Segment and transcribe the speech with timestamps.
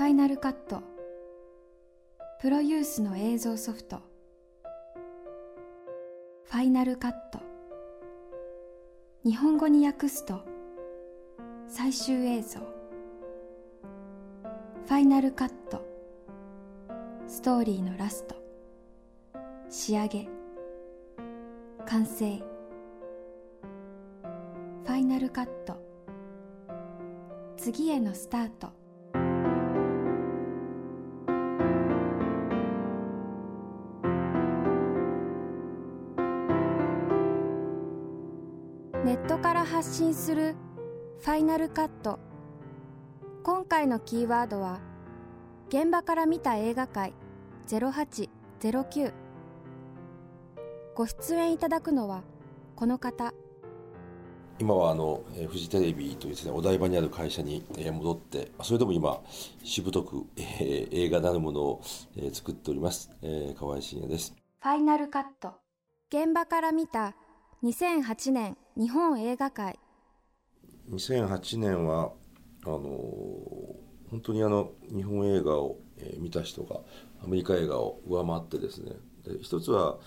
[0.00, 0.82] ファイナルカット
[2.40, 4.00] プロユースの映像ソフト。
[6.44, 7.38] ファイナルカット
[9.26, 10.40] 日本語に訳すと
[11.68, 12.60] 最終映像。
[12.60, 15.84] ファイナルカット
[17.28, 18.36] ストーリーのラスト。
[19.68, 20.26] 仕上げ。
[21.84, 22.38] 完成。
[22.38, 25.76] ファイナルカット
[27.58, 28.79] 次へのスタート。
[39.40, 40.54] から発信する
[41.20, 42.18] ファイナルカット。
[43.42, 44.80] 今回のキーワードは
[45.68, 47.14] 現場から見た映画界
[47.68, 49.14] 0809
[50.94, 52.22] ご出演いただくのは
[52.76, 53.32] この方。
[54.58, 59.22] 今はあのえーフジテレビというですねお台場にある会社にえー戻ってそれでも今
[59.64, 61.82] しぶとく、えー映画なるものを、
[62.14, 64.34] えー作っております、えー、河合慎也です。
[64.60, 65.54] ファイナルカット。
[66.10, 67.14] 現場から見た
[67.62, 69.78] 2008年日本映画界
[70.90, 72.12] 2008年は
[72.64, 72.80] あの
[74.10, 76.80] 本当にあの日本映画を、え見た人が
[77.22, 78.92] アメリカ映画を上回ってですね。
[79.22, 79.98] で一つは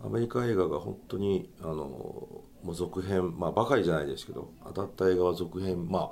[0.00, 6.10] アメリカ映画が本当にあのもう続編まあばかりじゃないですけど当たった映画は続編まあ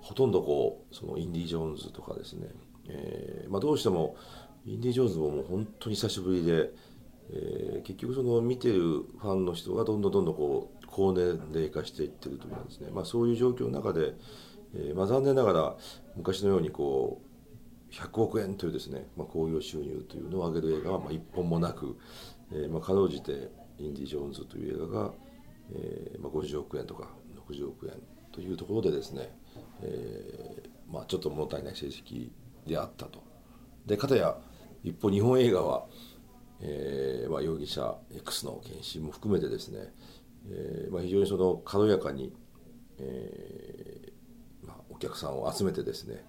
[0.00, 2.46] ほとんどこうそのインディ・ジョーンズとかですね、
[2.88, 4.14] えーまあ、どうしても
[4.64, 6.70] インディ・ジョーンズももう本当に久しぶりで、
[7.30, 14.14] えー結局その見てるファンの人がどんどんどんどんこう高年齢化していってるというですね、まあ、そういう状況の中で、
[14.74, 15.76] えーまあ、残念ながら
[16.16, 17.20] 昔のようにこ
[17.90, 21.98] う100億円というですね、まあ、興行収入というのを上げる映画はまあ一本もなく、
[22.52, 25.12] えーまあ、かろうじてインディ・ジョーンズという映画が、
[25.74, 27.08] えーまあ、50億円とか
[27.48, 27.94] 60億円
[28.30, 29.34] というところでですね、
[29.82, 32.30] えーまあ、ちょっと物足りない成績
[32.66, 33.22] であったと。
[33.86, 34.36] で片や
[34.84, 35.86] 一方日本映画は、
[36.62, 39.92] えーまあ、容疑者 X の検診も含めてですね、
[40.48, 42.32] えーまあ、非常にその軽やかに、
[42.98, 46.24] えーまあ、お客さんを集めてですね、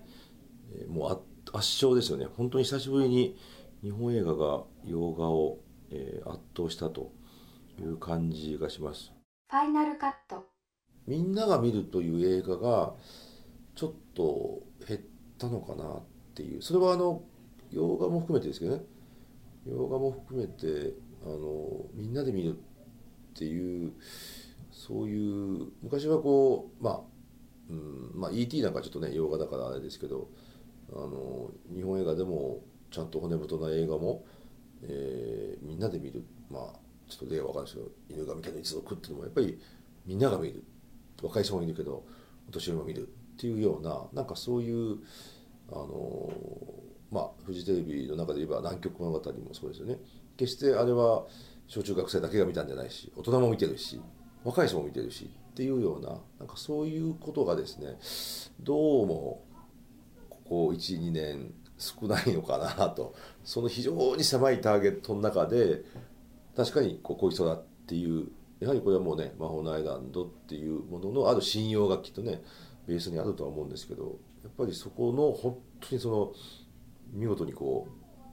[0.75, 1.21] えーもう圧
[1.51, 2.25] 圧勝ですよね。
[2.37, 3.37] 本当に久しぶりに
[3.83, 5.59] 日本映画が洋画を、
[5.91, 7.11] えー圧倒したと
[7.79, 9.11] いう感じがします。
[9.49, 10.45] ファイナルカット。
[11.05, 12.93] みんなが見るという映画が
[13.75, 15.01] ちょっと減っ
[15.37, 16.01] たのかなっ
[16.33, 16.61] ていう。
[16.61, 17.23] それはあの
[17.71, 18.83] 洋画も含めてですけどね
[19.67, 20.93] 洋画も含めて
[21.25, 22.59] あのみんなで見るっ
[23.35, 23.93] ていう
[24.71, 26.99] そういう昔はこうまあ、
[27.69, 28.61] うんまあ、E.T.
[28.61, 30.29] なんかちょっとね洋画だからあれですけど
[30.91, 34.25] あの日本映画でもちゃんと骨太な映画も、
[34.83, 36.79] えーみんなで見るまあ
[37.09, 39.59] ちょっと例は分かるんですけど「犬神家の一族」っていうのもやっぱり
[40.05, 40.63] みんなが見る
[41.21, 42.05] 若い人もいるけど
[42.47, 44.99] お年寄りも見るっていうようななんかそういう
[45.71, 46.31] あの
[47.13, 49.97] まあフジテレビの中で言えば南極物語もそうですよね。
[50.35, 51.25] 決してあれは
[51.67, 54.01] 小中学生だけが見たんじゃないし大人も見てるし
[54.43, 56.09] 若い人も見てるしっていうような
[56.39, 57.97] なんかそういうことがですね
[58.59, 59.43] どうも
[60.29, 63.13] ここ12年少ないのかなと。
[63.43, 65.83] その非常に狭いターゲットの中で
[66.55, 68.27] 確かにこうこういう人だっていう
[68.59, 72.41] やはりこれはもうね魔法のアイランドっていうもののある信用がきっとね
[72.87, 76.33] ベースにあるとは思うんですけどやっぱりそこの本当にその
[77.13, 77.87] 見事にこ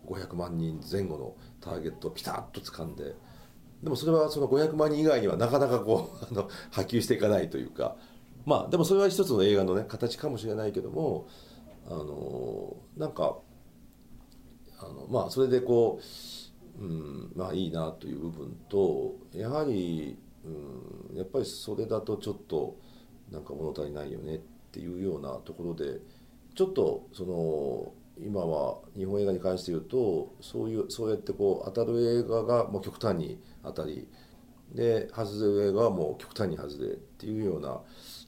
[0.07, 3.15] う500万人前後のターゲットをピタッと掴んで
[3.83, 7.97] でもそれはその500万人以外にはなかなかこう あの波及していかないというか。
[8.47, 11.29] まあでもそれは一つの映画のね形かもしれないけども
[11.87, 13.37] あのなんか
[14.79, 16.01] あのまあそれでこ
[16.81, 22.77] う、うん、まあいいなという部分とやはり、うん、やっぱりそれだとちょっと
[23.31, 24.39] なんか物足りないよねっ
[24.73, 26.01] ていうようなところで
[26.55, 34.09] ちょっとその今は日本映画に関して言うとそういうそうやってこう当たる映画がもう極端に当たり
[34.75, 37.81] で外れる映画はもう極端に外れっていうような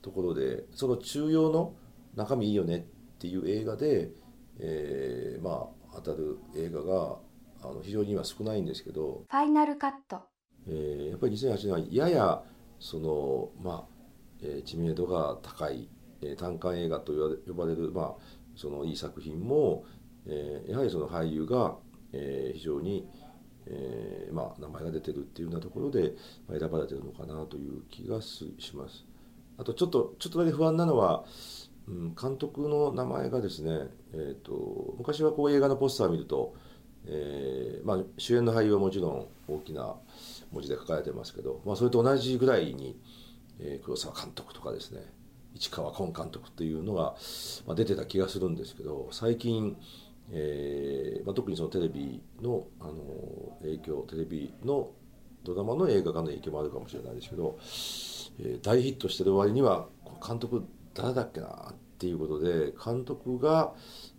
[0.02, 1.74] ところでその中庸の
[2.16, 2.80] 中身いいよねっ
[3.18, 4.10] ていう映画で、
[4.58, 7.18] えーまあ当たる映画が
[7.62, 10.22] あの非常に今少ないんですけど、ファイナルカット。
[10.66, 12.42] えーやっぱり2008年はやや
[12.80, 13.94] その、まあ
[14.42, 15.88] えー知名度が高い、
[16.22, 18.16] えー単館映画と呼ばれ呼ばれる、まあ、
[18.56, 19.84] そのいい作品も、
[20.26, 21.76] えーやはりその俳優が、
[22.12, 23.08] えー非常に、
[23.66, 26.12] えーまあ、名前が出てるっていうようなところで、
[26.48, 29.04] まあ、選ばれてるのかなという気がすします。
[29.58, 31.24] あとちょっとちょっとだけ不安なのは、
[31.88, 36.54] うん、監督の名前がですね、えー、と昔はこう映画のポスターを見ると、
[37.06, 39.94] えーまあ、主演の俳優はもちろん大きな
[40.52, 42.98] 文字で書かれてますけど、まあ、それと同じぐらいに、
[43.60, 45.00] えー黒沢監督とかですね
[45.54, 47.14] 市川崑監督っていうのが、
[47.66, 49.76] まあ、出てた気がするんですけど最近、
[50.30, 52.94] えーまあ、特にそのテレビのあの
[53.62, 54.90] 影響テレビの
[55.44, 57.58] ドラマの映画化の影響もあるかもしれないですけど、
[58.40, 59.86] えー、大ヒットしてる割には
[60.26, 60.64] 監督
[60.94, 63.74] 誰だっけなっていうことで監督が、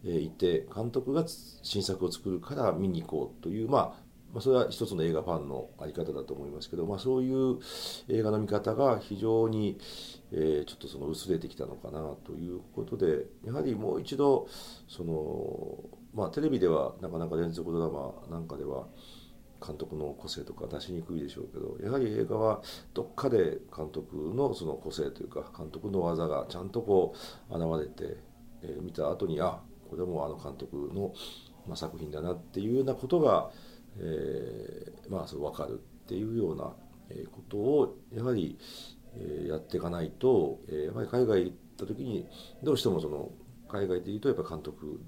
[0.06, 4.03] いて監督が新作を作るから見に行こうというまあ
[4.34, 7.60] まあ、それは一つの映画ファンの在り方だと思いますけど、まあ、そういう
[8.10, 9.78] 映画の見方が非常に、
[10.32, 14.48] えー、ちょっとその薄れてきたのかなということでやはりもう一度
[14.88, 18.88] その、まあ、テレビではなかなか連続ドラマなんかでは
[19.66, 22.62] 監督の個性とか出しにくいでしょうけどやはり映画は
[22.94, 27.14] どっかで監督のその個性というか監督の技がちゃんとこ
[27.50, 28.18] う現れて、
[28.64, 31.14] えー、見た後にあこれもあの監督の、
[31.68, 33.52] まあ、作品だなっていうようなことが
[34.00, 36.76] えー、まあそう分かるっていうようなこ
[37.50, 38.58] とをやはり、
[39.48, 42.28] やっていかないと、やっぱり海外行った時に
[42.64, 43.32] どうしてもその
[43.68, 45.00] 海外でいうとやっぱ監督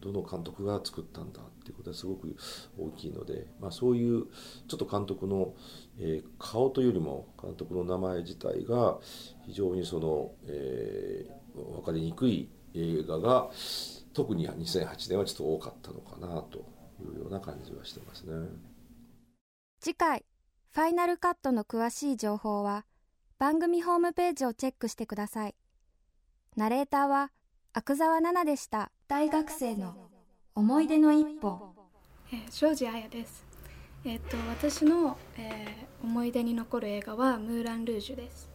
[0.00, 2.36] どの監督が作ったんだっていうことはすごく
[2.78, 4.26] 大きいので、まあ、そういう
[4.68, 5.54] ちょっと監督の、
[5.98, 8.98] え、顔というよりも監督の名前自体が
[9.46, 13.48] 非常にその、えー、分かりにくい映画が
[14.12, 16.64] 特に2008年はちょっと多かったのかなと
[17.02, 18.48] いうような感じはしてますね。
[19.80, 20.24] 次回
[20.72, 22.84] ファイナルカットの詳しい情報は
[23.38, 25.54] 番組ホームページをチェックしてください。
[26.56, 27.30] ナレーターは
[27.74, 28.90] 阿久澤奈々でした。
[29.08, 30.08] 大学生の
[30.54, 31.74] 思い出の一歩、
[32.32, 33.44] えー、庄司彩です。
[34.04, 38.48] えっ、と私の、えー、思い出に残る映画はムーラン・ルージュです。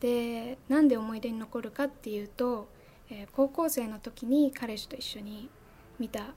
[0.00, 2.68] でなんで思い出に残るかっていうと、
[3.08, 5.48] えー、高校生の時に彼氏と一緒に
[5.98, 6.34] 見た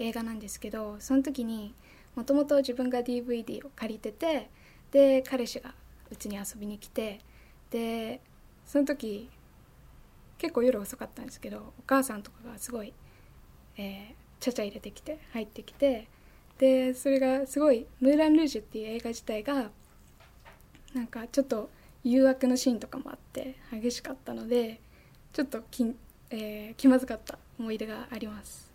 [0.00, 1.74] 映画なんですけどその時に
[2.16, 4.50] もともと自分が DVD を借りてて
[4.90, 5.74] で彼氏が
[6.10, 7.20] うちに遊びに来て
[7.70, 8.20] で
[8.66, 9.30] その時
[10.38, 12.92] 結構夜遅かったんですけどお母さんとかがすごい、
[13.76, 16.08] えー、ちゃちゃ入れてきて入ってきて
[16.58, 19.70] でそれがすごい「ムーラン・ルージュ」っていう映画自体が
[20.94, 21.70] なんかちょっと
[22.02, 24.80] 誘惑のシーンとかもあって激しかったので
[25.32, 25.94] ちょっとき、
[26.30, 28.69] えー、気まずかった思い出があります。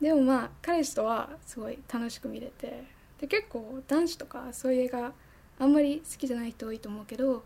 [0.00, 2.84] でもまあ彼氏とはすごい楽しく見れて
[3.20, 5.12] で結構男子とかそういう映画
[5.58, 7.42] あんまり好きじゃない人多いと思うけど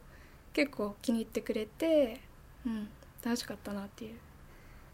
[0.53, 2.21] 結構気に入ってくれて
[2.67, 2.89] うん
[3.25, 4.15] 楽しかったなっていう。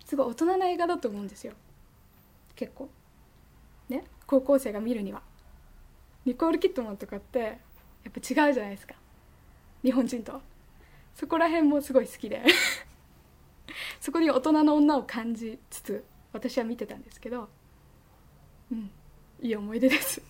[0.05, 1.55] すごい大人な映画だと思うんですよ。
[2.55, 2.88] 結構。
[3.88, 4.04] ね？
[4.26, 5.22] 高校生が見るには。
[6.25, 8.94] ニコール・キットマンとかってやっぱ違うじゃないですか。
[9.82, 10.40] 日本人とは。
[11.14, 12.43] そこら辺もすごい好きで。
[14.00, 17.48] そこに大人の女を感じつつ私は見てたんですけど
[18.70, 18.90] うん
[19.40, 20.20] いい思い出です。